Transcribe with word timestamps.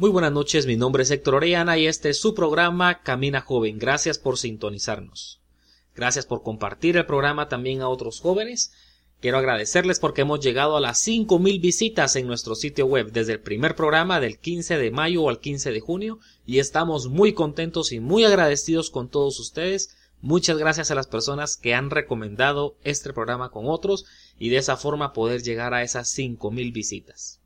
Muy 0.00 0.10
buenas 0.10 0.30
noches, 0.30 0.64
mi 0.64 0.76
nombre 0.76 1.02
es 1.02 1.10
Héctor 1.10 1.34
Orellana 1.34 1.76
y 1.76 1.88
este 1.88 2.10
es 2.10 2.20
su 2.20 2.32
programa 2.32 3.02
Camina 3.02 3.40
Joven. 3.40 3.80
Gracias 3.80 4.16
por 4.16 4.38
sintonizarnos. 4.38 5.40
Gracias 5.96 6.24
por 6.24 6.44
compartir 6.44 6.96
el 6.96 7.04
programa 7.04 7.48
también 7.48 7.80
a 7.80 7.88
otros 7.88 8.20
jóvenes. 8.20 8.70
Quiero 9.20 9.38
agradecerles 9.38 9.98
porque 9.98 10.20
hemos 10.20 10.38
llegado 10.38 10.76
a 10.76 10.80
las 10.80 11.00
5000 11.00 11.58
visitas 11.58 12.14
en 12.14 12.28
nuestro 12.28 12.54
sitio 12.54 12.86
web 12.86 13.10
desde 13.10 13.32
el 13.32 13.40
primer 13.40 13.74
programa 13.74 14.20
del 14.20 14.38
15 14.38 14.78
de 14.78 14.92
mayo 14.92 15.28
al 15.28 15.40
15 15.40 15.72
de 15.72 15.80
junio 15.80 16.20
y 16.46 16.60
estamos 16.60 17.08
muy 17.08 17.32
contentos 17.32 17.90
y 17.90 17.98
muy 17.98 18.24
agradecidos 18.24 18.90
con 18.90 19.08
todos 19.08 19.40
ustedes. 19.40 19.96
Muchas 20.20 20.58
gracias 20.58 20.92
a 20.92 20.94
las 20.94 21.08
personas 21.08 21.56
que 21.56 21.74
han 21.74 21.90
recomendado 21.90 22.76
este 22.84 23.12
programa 23.12 23.50
con 23.50 23.64
otros 23.66 24.04
y 24.38 24.50
de 24.50 24.58
esa 24.58 24.76
forma 24.76 25.12
poder 25.12 25.42
llegar 25.42 25.74
a 25.74 25.82
esas 25.82 26.08
5000 26.08 26.70
visitas. 26.70 27.37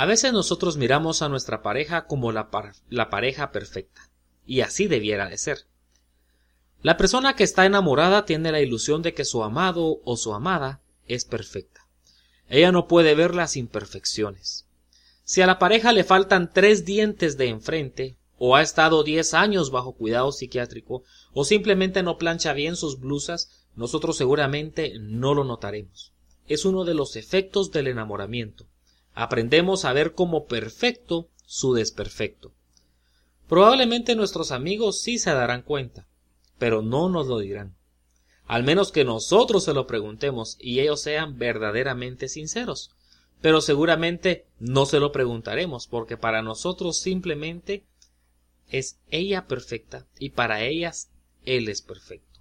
A 0.00 0.06
veces 0.06 0.32
nosotros 0.32 0.76
miramos 0.76 1.22
a 1.22 1.28
nuestra 1.28 1.60
pareja 1.60 2.06
como 2.06 2.30
la, 2.30 2.48
la, 2.88 3.10
pareja 3.10 3.50
perfecta, 3.50 4.12
y 4.46 4.60
así 4.60 4.86
debiera 4.86 5.28
de 5.28 5.36
ser. 5.38 5.66
La 6.82 6.96
persona 6.96 7.34
que 7.34 7.42
está 7.42 7.66
enamorada 7.66 8.24
tiene 8.24 8.52
la 8.52 8.60
ilusión 8.60 9.02
de 9.02 9.12
que 9.12 9.24
su 9.24 9.42
amado 9.42 10.00
o 10.04 10.16
su 10.16 10.34
amada 10.34 10.80
es 11.08 11.24
perfecta. 11.24 11.88
Ella 12.48 12.70
no 12.70 12.86
puede 12.86 13.16
ver 13.16 13.34
las 13.34 13.56
imperfecciones. 13.56 14.68
Si 15.24 15.42
a 15.42 15.48
la 15.48 15.58
pareja 15.58 15.90
le 15.90 16.04
faltan 16.04 16.52
tres 16.52 16.84
dientes 16.84 17.36
de 17.36 17.48
enfrente, 17.48 18.16
o 18.36 18.54
ha 18.54 18.62
estado 18.62 19.02
diez 19.02 19.34
años 19.34 19.72
bajo 19.72 19.96
cuidado 19.96 20.30
psiquiátrico, 20.30 21.02
o 21.32 21.44
simplemente 21.44 22.04
no 22.04 22.18
plancha 22.18 22.52
bien 22.52 22.76
sus 22.76 23.00
blusas, 23.00 23.66
nosotros 23.74 24.16
seguramente 24.16 24.92
no 25.00 25.34
lo 25.34 25.42
notaremos. 25.42 26.12
Es 26.46 26.64
uno 26.64 26.84
de 26.84 26.94
los 26.94 27.16
efectos 27.16 27.72
del 27.72 27.88
enamoramiento 27.88 28.68
aprendemos 29.18 29.84
a 29.84 29.92
ver 29.92 30.14
como 30.14 30.46
perfecto 30.46 31.28
su 31.44 31.74
desperfecto. 31.74 32.52
Probablemente 33.48 34.14
nuestros 34.14 34.52
amigos 34.52 35.00
sí 35.00 35.18
se 35.18 35.32
darán 35.32 35.62
cuenta, 35.62 36.06
pero 36.56 36.82
no 36.82 37.08
nos 37.08 37.26
lo 37.26 37.40
dirán. 37.40 37.74
Al 38.46 38.62
menos 38.62 38.92
que 38.92 39.04
nosotros 39.04 39.64
se 39.64 39.74
lo 39.74 39.88
preguntemos 39.88 40.56
y 40.60 40.78
ellos 40.78 41.00
sean 41.00 41.36
verdaderamente 41.36 42.28
sinceros. 42.28 42.92
Pero 43.40 43.60
seguramente 43.60 44.46
no 44.60 44.86
se 44.86 45.00
lo 45.00 45.10
preguntaremos 45.10 45.88
porque 45.88 46.16
para 46.16 46.40
nosotros 46.40 47.00
simplemente 47.00 47.84
es 48.70 49.00
ella 49.10 49.48
perfecta 49.48 50.06
y 50.20 50.30
para 50.30 50.62
ellas 50.62 51.10
él 51.44 51.68
es 51.68 51.82
perfecto. 51.82 52.40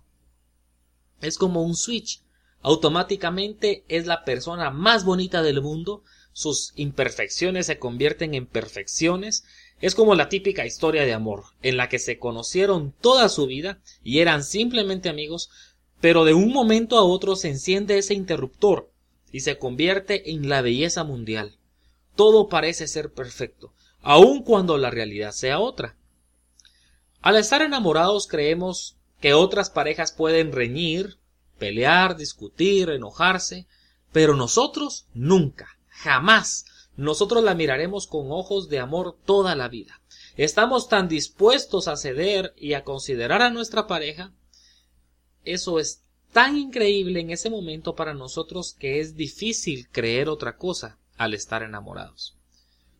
Es 1.22 1.40
como 1.40 1.64
un 1.64 1.76
switch. 1.76 2.22
Automáticamente 2.62 3.84
es 3.88 4.06
la 4.06 4.24
persona 4.24 4.70
más 4.70 5.06
bonita 5.06 5.42
del 5.42 5.64
mundo 5.64 6.04
sus 6.38 6.72
imperfecciones 6.76 7.66
se 7.66 7.80
convierten 7.80 8.36
en 8.36 8.46
perfecciones, 8.46 9.44
es 9.82 9.96
como 9.96 10.14
la 10.14 10.30
típica 10.30 10.68
historia 10.68 11.04
de 11.04 11.14
amor, 11.14 11.46
en 11.64 11.78
la 11.78 11.90
que 11.90 11.98
se 11.98 12.20
conocieron 12.20 12.94
toda 13.02 13.28
su 13.28 13.48
vida 13.48 13.80
y 14.04 14.20
eran 14.20 14.44
simplemente 14.44 15.10
amigos, 15.10 15.50
pero 16.00 16.26
de 16.26 16.36
un 16.36 16.54
momento 16.54 17.00
a 17.00 17.04
otro 17.04 17.36
se 17.36 17.50
enciende 17.50 17.98
ese 17.98 18.14
interruptor 18.14 18.92
y 19.32 19.40
se 19.40 19.58
convierte 19.58 20.30
en 20.30 20.48
la 20.48 20.62
belleza 20.62 21.04
mundial. 21.04 21.58
Todo 22.16 22.50
parece 22.50 22.88
ser 22.88 23.12
perfecto, 23.12 23.74
aun 24.04 24.44
cuando 24.44 24.78
la 24.78 24.92
realidad 24.92 25.32
sea 25.32 25.58
otra. 25.58 25.98
Al 27.22 27.36
estar 27.36 27.64
enamorados 27.64 28.28
creemos 28.28 28.96
que 29.22 29.34
otras 29.34 29.72
parejas 29.72 30.12
pueden 30.12 30.52
reñir, 30.52 31.18
pelear, 31.58 32.16
discutir, 32.16 32.92
enojarse, 32.92 33.66
pero 34.12 34.36
nosotros 34.36 35.08
nunca. 35.16 35.77
Jamás 35.98 36.66
nosotros 36.96 37.44
la 37.44 37.56
miraremos 37.56 38.06
con 38.06 38.32
ojos 38.32 38.70
de 38.70 38.80
amor 38.80 39.18
toda 39.26 39.56
la 39.56 39.68
vida. 39.68 40.00
Estamos 40.36 40.90
tan 40.90 41.08
dispuestos 41.08 41.88
a 41.88 41.98
ceder 41.98 42.54
y 42.56 42.74
a 42.74 42.84
considerar 42.84 43.42
a 43.42 43.50
nuestra 43.50 43.88
pareja. 43.88 44.32
Eso 45.44 45.80
es 45.80 46.04
tan 46.32 46.56
increíble 46.56 47.20
en 47.20 47.32
ese 47.32 47.50
momento 47.50 47.96
para 47.96 48.14
nosotros 48.14 48.76
que 48.78 49.00
es 49.00 49.16
difícil 49.16 49.90
creer 49.90 50.30
otra 50.30 50.58
cosa 50.58 51.00
al 51.18 51.34
estar 51.34 51.64
enamorados. 51.64 52.36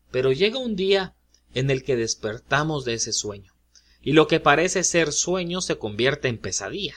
Pero 0.10 0.32
llega 0.32 0.58
un 0.58 0.76
día 0.76 1.14
en 1.54 1.70
el 1.70 1.84
que 1.84 1.96
despertamos 1.96 2.84
de 2.84 2.96
ese 2.96 3.14
sueño, 3.14 3.54
y 4.02 4.14
lo 4.14 4.28
que 4.28 4.40
parece 4.40 4.84
ser 4.84 5.12
sueño 5.12 5.62
se 5.62 5.78
convierte 5.78 6.30
en 6.30 6.40
pesadilla. 6.40 6.96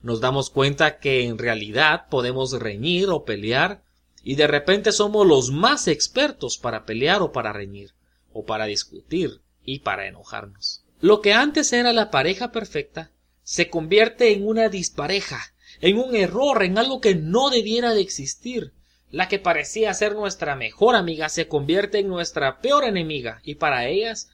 Nos 0.00 0.20
damos 0.20 0.48
cuenta 0.48 0.98
que 0.98 1.24
en 1.24 1.36
realidad 1.36 2.08
podemos 2.08 2.52
reñir 2.52 3.10
o 3.10 3.24
pelear 3.24 3.82
y 4.28 4.34
de 4.34 4.46
repente 4.46 4.92
somos 4.92 5.26
los 5.26 5.50
más 5.50 5.88
expertos 5.88 6.58
para 6.58 6.84
pelear 6.84 7.22
o 7.22 7.32
para 7.32 7.50
reñir, 7.50 7.94
o 8.30 8.44
para 8.44 8.66
discutir 8.66 9.40
y 9.64 9.78
para 9.78 10.06
enojarnos. 10.06 10.84
Lo 11.00 11.22
que 11.22 11.32
antes 11.32 11.72
era 11.72 11.94
la 11.94 12.10
pareja 12.10 12.52
perfecta 12.52 13.10
se 13.42 13.70
convierte 13.70 14.30
en 14.34 14.46
una 14.46 14.68
dispareja, 14.68 15.54
en 15.80 15.96
un 15.96 16.14
error, 16.14 16.62
en 16.62 16.76
algo 16.76 17.00
que 17.00 17.14
no 17.14 17.48
debiera 17.48 17.94
de 17.94 18.02
existir. 18.02 18.74
La 19.10 19.28
que 19.28 19.38
parecía 19.38 19.94
ser 19.94 20.14
nuestra 20.14 20.56
mejor 20.56 20.94
amiga 20.94 21.30
se 21.30 21.48
convierte 21.48 22.00
en 22.00 22.08
nuestra 22.08 22.60
peor 22.60 22.84
enemiga 22.84 23.40
y 23.44 23.54
para 23.54 23.88
ellas 23.88 24.28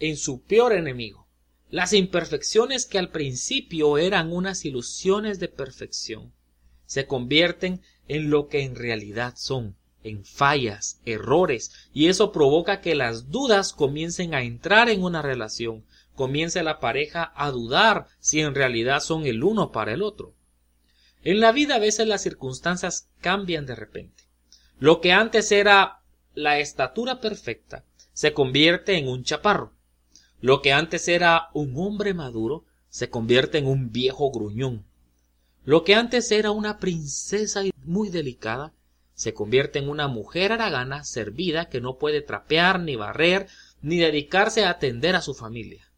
en 0.00 0.18
su 0.18 0.42
peor 0.42 0.74
enemigo. 0.74 1.26
Las 1.70 1.94
imperfecciones 1.94 2.84
que 2.84 2.98
al 2.98 3.08
principio 3.08 3.96
eran 3.96 4.34
unas 4.34 4.66
ilusiones 4.66 5.40
de 5.40 5.48
perfección 5.48 6.34
se 6.90 7.06
convierten 7.06 7.80
en 8.08 8.30
lo 8.30 8.48
que 8.48 8.64
en 8.64 8.74
realidad 8.74 9.34
son, 9.36 9.76
en 10.02 10.24
fallas, 10.24 10.98
errores, 11.06 11.70
y 11.94 12.08
eso 12.08 12.32
provoca 12.32 12.80
que 12.80 12.96
las 12.96 13.30
dudas 13.30 13.72
comiencen 13.72 14.34
a 14.34 14.42
entrar 14.42 14.88
en 14.88 15.04
una 15.04 15.22
relación, 15.22 15.84
comience 16.16 16.64
la 16.64 16.80
pareja 16.80 17.32
a 17.36 17.52
dudar 17.52 18.08
si 18.18 18.40
en 18.40 18.56
realidad 18.56 18.98
son 18.98 19.24
el 19.24 19.44
uno 19.44 19.70
para 19.70 19.92
el 19.92 20.02
otro. 20.02 20.34
En 21.22 21.38
la 21.38 21.52
vida 21.52 21.76
a 21.76 21.78
veces 21.78 22.08
las 22.08 22.24
circunstancias 22.24 23.08
cambian 23.20 23.66
de 23.66 23.76
repente. 23.76 24.24
Lo 24.80 25.00
que 25.00 25.12
antes 25.12 25.52
era 25.52 26.00
la 26.34 26.58
estatura 26.58 27.20
perfecta 27.20 27.84
se 28.14 28.32
convierte 28.32 28.98
en 28.98 29.06
un 29.06 29.22
chaparro. 29.22 29.74
Lo 30.40 30.60
que 30.60 30.72
antes 30.72 31.06
era 31.06 31.50
un 31.54 31.72
hombre 31.76 32.14
maduro 32.14 32.64
se 32.88 33.10
convierte 33.10 33.58
en 33.58 33.68
un 33.68 33.92
viejo 33.92 34.32
gruñón. 34.32 34.89
Lo 35.64 35.84
que 35.84 35.94
antes 35.94 36.30
era 36.30 36.50
una 36.50 36.78
princesa 36.78 37.62
muy 37.84 38.08
delicada, 38.08 38.72
se 39.14 39.34
convierte 39.34 39.78
en 39.78 39.90
una 39.90 40.08
mujer 40.08 40.52
aragana 40.52 41.04
servida 41.04 41.68
que 41.68 41.82
no 41.82 41.98
puede 41.98 42.22
trapear 42.22 42.80
ni 42.80 42.96
barrer 42.96 43.48
ni 43.82 43.98
dedicarse 43.98 44.64
a 44.64 44.70
atender 44.70 45.14
a 45.14 45.20
su 45.20 45.34
familia. 45.34 45.90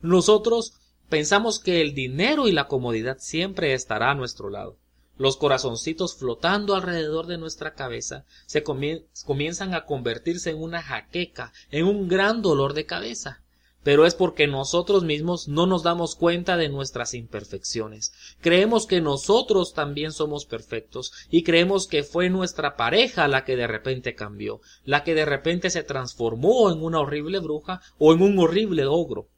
Nosotros 0.00 0.74
pensamos 1.08 1.58
que 1.58 1.80
el 1.80 1.94
dinero 1.94 2.46
y 2.46 2.52
la 2.52 2.68
comodidad 2.68 3.18
siempre 3.18 3.74
estará 3.74 4.12
a 4.12 4.14
nuestro 4.14 4.48
lado. 4.48 4.78
Los 5.18 5.36
corazoncitos 5.36 6.14
flotando 6.14 6.76
alrededor 6.76 7.26
de 7.26 7.36
nuestra 7.36 7.74
cabeza 7.74 8.24
se 8.46 8.62
comienzan 8.62 9.74
a 9.74 9.84
convertirse 9.84 10.50
en 10.50 10.62
una 10.62 10.82
jaqueca, 10.82 11.52
en 11.70 11.86
un 11.86 12.08
gran 12.08 12.40
dolor 12.40 12.74
de 12.74 12.86
cabeza 12.86 13.42
pero 13.82 14.06
es 14.06 14.14
porque 14.14 14.46
nosotros 14.46 15.04
mismos 15.04 15.48
no 15.48 15.66
nos 15.66 15.82
damos 15.82 16.14
cuenta 16.14 16.56
de 16.56 16.68
nuestras 16.68 17.14
imperfecciones. 17.14 18.12
Creemos 18.40 18.86
que 18.86 19.00
nosotros 19.00 19.72
también 19.72 20.12
somos 20.12 20.44
perfectos 20.44 21.12
y 21.30 21.42
creemos 21.42 21.86
que 21.86 22.02
fue 22.02 22.28
nuestra 22.28 22.76
pareja 22.76 23.28
la 23.28 23.44
que 23.44 23.56
de 23.56 23.66
repente 23.66 24.14
cambió, 24.14 24.60
la 24.84 25.02
que 25.02 25.14
de 25.14 25.24
repente 25.24 25.70
se 25.70 25.82
transformó 25.82 26.70
en 26.70 26.82
una 26.82 27.00
horrible 27.00 27.38
bruja 27.38 27.80
o 27.98 28.12
en 28.12 28.22
un 28.22 28.38
horrible 28.38 28.84
ogro. 28.86 29.28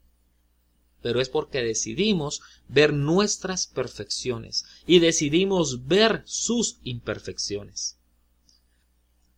Pero 1.01 1.19
es 1.19 1.29
porque 1.29 1.61
decidimos 1.61 2.41
ver 2.67 2.93
nuestras 2.93 3.67
perfecciones 3.67 4.65
y 4.85 4.99
decidimos 4.99 5.87
ver 5.87 6.23
sus 6.25 6.79
imperfecciones. 6.83 7.97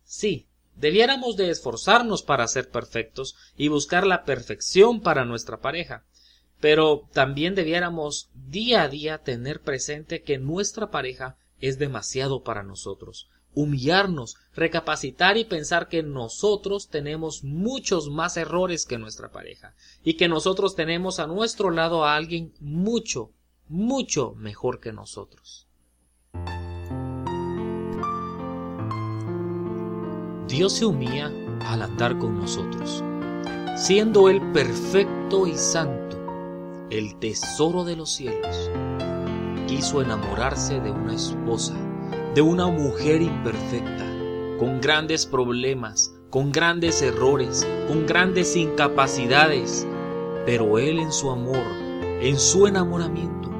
Sí, 0.04 0.46
Debiéramos 0.76 1.36
de 1.36 1.50
esforzarnos 1.50 2.22
para 2.22 2.46
ser 2.48 2.70
perfectos 2.70 3.34
y 3.56 3.68
buscar 3.68 4.06
la 4.06 4.24
perfección 4.24 5.00
para 5.00 5.24
nuestra 5.24 5.60
pareja, 5.60 6.04
pero 6.60 7.08
también 7.12 7.54
debiéramos 7.54 8.28
día 8.34 8.82
a 8.82 8.88
día 8.88 9.18
tener 9.18 9.62
presente 9.62 10.22
que 10.22 10.36
nuestra 10.38 10.90
pareja 10.90 11.38
es 11.60 11.78
demasiado 11.78 12.42
para 12.42 12.62
nosotros. 12.62 13.28
humillarnos, 13.58 14.36
recapacitar 14.54 15.38
y 15.38 15.46
pensar 15.46 15.88
que 15.88 16.02
nosotros 16.02 16.90
tenemos 16.90 17.42
muchos 17.42 18.10
más 18.10 18.36
errores 18.36 18.84
que 18.84 18.98
nuestra 18.98 19.32
pareja 19.32 19.74
y 20.04 20.18
que 20.18 20.28
nosotros 20.28 20.76
tenemos 20.76 21.20
a 21.20 21.26
nuestro 21.26 21.70
lado 21.70 22.04
a 22.04 22.16
alguien 22.16 22.52
mucho, 22.60 23.32
mucho 23.66 24.34
mejor 24.34 24.78
que 24.78 24.92
nosotros. 24.92 25.65
Dios 30.48 30.74
se 30.74 30.86
humilla 30.86 31.32
al 31.66 31.82
andar 31.82 32.18
con 32.18 32.38
nosotros, 32.38 33.02
siendo 33.74 34.28
Él 34.28 34.40
perfecto 34.52 35.44
y 35.44 35.54
santo, 35.54 36.16
el 36.90 37.16
tesoro 37.16 37.82
de 37.82 37.96
los 37.96 38.10
cielos. 38.14 38.70
Quiso 39.66 40.02
enamorarse 40.02 40.78
de 40.78 40.92
una 40.92 41.14
esposa, 41.14 41.74
de 42.36 42.42
una 42.42 42.68
mujer 42.68 43.22
imperfecta, 43.22 44.06
con 44.60 44.80
grandes 44.80 45.26
problemas, 45.26 46.14
con 46.30 46.52
grandes 46.52 47.02
errores, 47.02 47.66
con 47.88 48.06
grandes 48.06 48.54
incapacidades, 48.54 49.84
pero 50.46 50.78
Él 50.78 51.00
en 51.00 51.10
su 51.10 51.28
amor, 51.32 51.66
en 52.20 52.38
su 52.38 52.68
enamoramiento, 52.68 53.50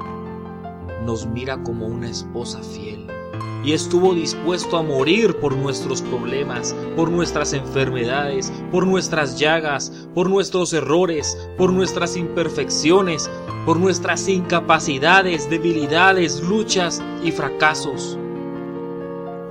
nos 1.03 1.27
mira 1.27 1.61
como 1.63 1.85
una 1.85 2.09
esposa 2.09 2.63
fiel 2.63 3.16
y 3.63 3.73
estuvo 3.73 4.13
dispuesto 4.13 4.77
a 4.77 4.83
morir 4.83 5.35
por 5.39 5.55
nuestros 5.55 6.01
problemas, 6.01 6.75
por 6.95 7.11
nuestras 7.11 7.53
enfermedades, 7.53 8.51
por 8.71 8.87
nuestras 8.87 9.37
llagas, 9.37 9.91
por 10.13 10.29
nuestros 10.29 10.71
errores, 10.73 11.37
por 11.57 11.73
nuestras 11.73 12.15
imperfecciones, 12.15 13.29
por 13.65 13.77
nuestras 13.77 14.27
incapacidades, 14.29 15.49
debilidades, 15.49 16.41
luchas 16.41 17.03
y 17.23 17.31
fracasos. 17.31 18.17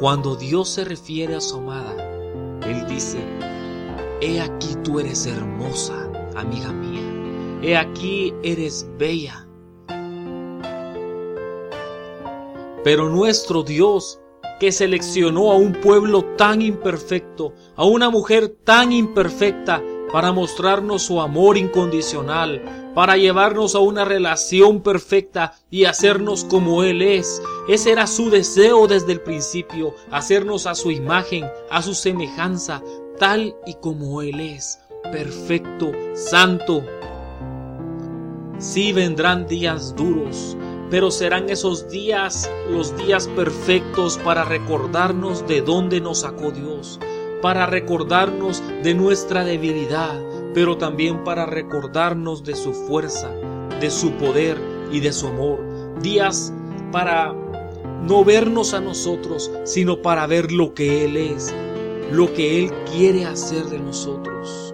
Cuando 0.00 0.36
Dios 0.36 0.68
se 0.68 0.84
refiere 0.84 1.36
a 1.36 1.40
su 1.40 1.58
amada, 1.58 1.94
Él 2.66 2.86
dice, 2.88 3.18
He 4.20 4.40
aquí 4.40 4.74
tú 4.82 4.98
eres 5.00 5.26
hermosa, 5.26 6.10
amiga 6.34 6.72
mía, 6.72 7.02
he 7.62 7.76
aquí 7.76 8.32
eres 8.42 8.86
bella 8.98 9.45
Pero 12.86 13.08
nuestro 13.08 13.64
Dios, 13.64 14.20
que 14.60 14.70
seleccionó 14.70 15.50
a 15.50 15.56
un 15.56 15.72
pueblo 15.72 16.24
tan 16.36 16.62
imperfecto, 16.62 17.52
a 17.74 17.84
una 17.84 18.10
mujer 18.10 18.58
tan 18.62 18.92
imperfecta, 18.92 19.82
para 20.12 20.30
mostrarnos 20.30 21.02
su 21.02 21.20
amor 21.20 21.56
incondicional, 21.56 22.92
para 22.94 23.16
llevarnos 23.16 23.74
a 23.74 23.80
una 23.80 24.04
relación 24.04 24.82
perfecta 24.82 25.54
y 25.68 25.86
hacernos 25.86 26.44
como 26.44 26.84
Él 26.84 27.02
es. 27.02 27.42
Ese 27.68 27.90
era 27.90 28.06
su 28.06 28.30
deseo 28.30 28.86
desde 28.86 29.14
el 29.14 29.20
principio, 29.20 29.92
hacernos 30.12 30.66
a 30.66 30.76
su 30.76 30.92
imagen, 30.92 31.44
a 31.72 31.82
su 31.82 31.92
semejanza, 31.92 32.84
tal 33.18 33.56
y 33.66 33.74
como 33.74 34.22
Él 34.22 34.38
es, 34.38 34.78
perfecto, 35.10 35.90
santo. 36.14 36.84
Sí 38.60 38.92
vendrán 38.92 39.48
días 39.48 39.96
duros, 39.96 40.56
pero 40.90 41.10
serán 41.10 41.50
esos 41.50 41.88
días 41.88 42.50
los 42.70 42.96
días 42.96 43.28
perfectos 43.28 44.18
para 44.18 44.44
recordarnos 44.44 45.46
de 45.46 45.62
dónde 45.62 46.00
nos 46.00 46.20
sacó 46.20 46.50
Dios, 46.50 47.00
para 47.42 47.66
recordarnos 47.66 48.62
de 48.82 48.94
nuestra 48.94 49.44
debilidad, 49.44 50.20
pero 50.54 50.76
también 50.76 51.24
para 51.24 51.46
recordarnos 51.46 52.44
de 52.44 52.54
su 52.54 52.72
fuerza, 52.72 53.30
de 53.80 53.90
su 53.90 54.12
poder 54.12 54.58
y 54.92 55.00
de 55.00 55.12
su 55.12 55.26
amor. 55.26 55.60
Días 56.00 56.52
para 56.92 57.34
no 58.02 58.24
vernos 58.24 58.72
a 58.72 58.80
nosotros, 58.80 59.50
sino 59.64 60.00
para 60.00 60.26
ver 60.26 60.52
lo 60.52 60.74
que 60.74 61.04
Él 61.04 61.16
es, 61.16 61.52
lo 62.12 62.32
que 62.32 62.64
Él 62.64 62.72
quiere 62.92 63.24
hacer 63.24 63.64
de 63.64 63.80
nosotros. 63.80 64.72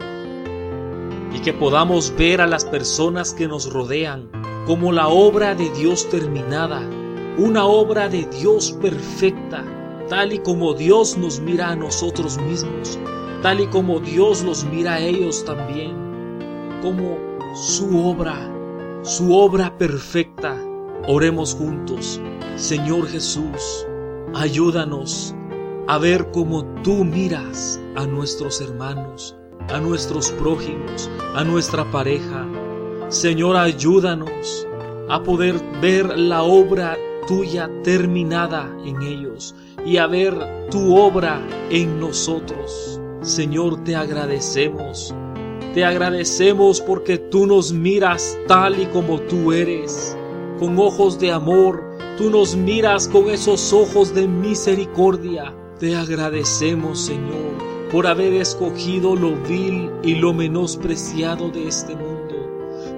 Y 1.35 1.41
que 1.41 1.55
podamos 1.55 2.15
ver 2.17 2.43
a 2.43 2.47
las 2.47 2.67
personas 2.67 3.33
que 3.33 3.49
nos 3.49 3.73
rodean 3.73 4.42
como 4.67 4.93
la 4.93 5.09
obra 5.09 5.55
de 5.55 5.71
Dios 5.71 6.09
terminada, 6.09 6.89
una 7.37 7.65
obra 7.65 8.09
de 8.09 8.27
Dios 8.27 8.73
perfecta, 8.81 9.65
tal 10.09 10.33
y 10.33 10.39
como 10.39 10.75
Dios 10.75 11.17
nos 11.17 11.41
mira 11.41 11.71
a 11.71 11.77
nosotros 11.77 12.39
mismos, 12.39 12.99
tal 13.43 13.61
y 13.61 13.67
como 13.67 13.99
Dios 13.99 14.43
los 14.43 14.65
mira 14.65 14.95
a 14.95 15.01
ellos 15.01 15.45
también, 15.45 15.97
como 16.81 17.19
su 17.55 18.07
obra, 18.07 18.51
su 19.03 19.35
obra 19.35 19.77
perfecta. 19.77 20.57
Oremos 21.09 21.55
juntos, 21.55 22.21
Señor 22.55 23.09
Jesús, 23.09 23.87
ayúdanos 24.35 25.35
a 25.89 25.99
ver 25.99 26.31
como 26.31 26.65
tú 26.83 27.05
miras 27.05 27.81
a 27.97 28.07
nuestros 28.07 28.61
hermanos, 28.61 29.37
a 29.69 29.81
nuestros 29.81 30.31
prójimos, 30.33 31.11
a 31.35 31.43
nuestra 31.43 31.91
pareja, 31.91 32.47
Señor, 33.13 33.59
ayúdanos 33.59 34.67
a 35.11 35.23
poder 35.23 35.61
ver 35.83 36.19
la 36.19 36.45
obra 36.45 36.97
tuya 37.29 37.71
terminada 37.85 38.75
en 38.87 39.03
ellos 39.03 39.55
y 39.85 39.99
a 39.99 40.07
ver 40.07 40.35
tu 40.71 40.97
obra 40.97 41.39
en 41.69 42.01
nosotros. 42.01 42.99
Señor, 43.21 43.85
te 43.85 43.95
agradecemos. 43.95 45.15
Te 45.75 45.85
agradecemos 45.85 46.81
porque 46.81 47.19
tú 47.19 47.47
nos 47.47 47.71
miras 47.71 48.39
tal 48.49 48.81
y 48.81 48.87
como 48.87 49.21
tú 49.21 49.53
eres, 49.53 50.17
con 50.59 50.79
ojos 50.79 51.19
de 51.19 51.33
amor. 51.33 51.85
Tú 52.17 52.31
nos 52.31 52.57
miras 52.57 53.09
con 53.09 53.29
esos 53.29 53.75
ojos 53.75 54.15
de 54.15 54.27
misericordia. 54.27 55.55
Te 55.79 55.95
agradecemos, 55.95 56.99
Señor, 56.99 57.59
por 57.93 58.07
haber 58.07 58.33
escogido 58.33 59.15
lo 59.15 59.37
vil 59.47 59.91
y 60.03 60.15
lo 60.15 60.33
menospreciado 60.33 61.51
de 61.51 61.69
este 61.69 61.95
mundo 61.95 62.22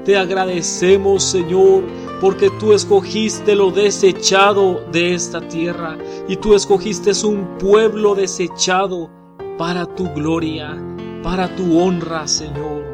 te 0.04 0.16
agradecemos, 0.16 1.24
Señor, 1.24 1.84
porque 2.20 2.50
tú 2.60 2.72
escogiste 2.72 3.54
lo 3.54 3.70
desechado 3.70 4.84
de 4.92 5.14
esta 5.14 5.46
tierra 5.48 5.96
y 6.28 6.36
tú 6.36 6.54
escogiste 6.54 7.12
un 7.26 7.58
pueblo 7.58 8.14
desechado 8.14 9.10
para 9.58 9.86
tu 9.86 10.12
gloria, 10.12 10.76
para 11.22 11.54
tu 11.54 11.78
honra, 11.78 12.26
Señor. 12.28 12.84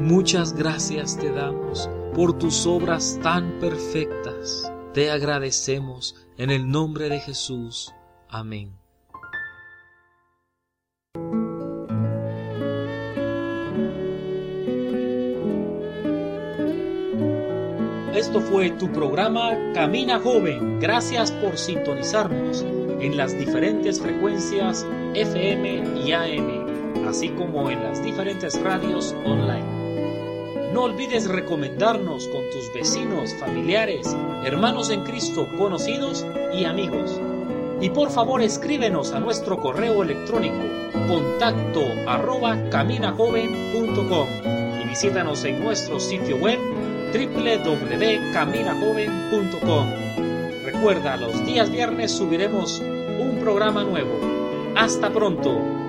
Muchas 0.00 0.54
gracias 0.54 1.18
te 1.18 1.30
damos 1.30 1.88
por 2.14 2.38
tus 2.38 2.66
obras 2.66 3.18
tan 3.22 3.58
perfectas. 3.60 4.72
Te 4.94 5.10
agradecemos 5.10 6.16
en 6.36 6.50
el 6.50 6.68
nombre 6.68 7.08
de 7.08 7.20
Jesús. 7.20 7.92
Amén. 8.28 8.79
Esto 18.30 18.42
fue 18.42 18.70
tu 18.70 18.86
programa 18.92 19.58
Camina 19.74 20.20
Joven. 20.20 20.78
Gracias 20.78 21.32
por 21.32 21.58
sintonizarnos 21.58 22.64
en 23.00 23.16
las 23.16 23.36
diferentes 23.36 24.00
frecuencias 24.00 24.86
FM 25.14 25.98
y 26.06 26.12
AM, 26.12 27.08
así 27.08 27.30
como 27.30 27.68
en 27.70 27.82
las 27.82 28.00
diferentes 28.04 28.62
radios 28.62 29.16
online. 29.24 29.64
No 30.72 30.84
olvides 30.84 31.28
recomendarnos 31.28 32.28
con 32.28 32.48
tus 32.50 32.72
vecinos, 32.72 33.34
familiares, 33.40 34.16
hermanos 34.44 34.90
en 34.90 35.02
Cristo, 35.02 35.48
conocidos 35.58 36.24
y 36.54 36.66
amigos. 36.66 37.20
Y 37.80 37.90
por 37.90 38.10
favor 38.10 38.42
escríbenos 38.42 39.10
a 39.10 39.18
nuestro 39.18 39.58
correo 39.58 40.04
electrónico 40.04 40.54
contacto 41.08 41.82
arroba 42.06 42.56
caminajoven.com 42.70 44.28
y 44.84 44.88
visítanos 44.88 45.44
en 45.44 45.64
nuestro 45.64 45.98
sitio 45.98 46.36
web 46.36 46.60
www.caminajoven.com. 47.12 49.86
Recuerda, 50.64 51.16
los 51.16 51.44
días 51.44 51.70
viernes 51.70 52.10
subiremos 52.12 52.80
un 52.80 53.38
programa 53.40 53.84
nuevo. 53.84 54.18
Hasta 54.76 55.10
pronto. 55.10 55.79